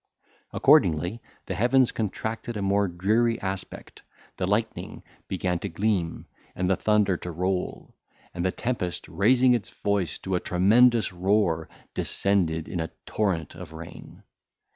Accordingly, 0.51 1.21
the 1.45 1.53
heavens 1.53 1.91
contracted 1.91 2.57
a 2.57 2.63
more 2.63 2.87
dreary 2.87 3.39
aspect, 3.39 4.01
the 4.37 4.47
lightning 4.47 5.03
began 5.27 5.59
to 5.59 5.69
gleam, 5.69 6.25
and 6.55 6.67
the 6.67 6.75
thunder 6.75 7.17
to 7.17 7.29
roll, 7.29 7.93
and 8.33 8.43
the 8.43 8.51
tempest, 8.51 9.07
raising 9.07 9.53
its 9.53 9.69
voice 9.69 10.17
to 10.17 10.33
a 10.33 10.39
tremendous 10.39 11.13
roar, 11.13 11.69
descended 11.93 12.67
in 12.67 12.79
a 12.79 12.89
torrent 13.05 13.53
of 13.53 13.73
rain. 13.73 14.23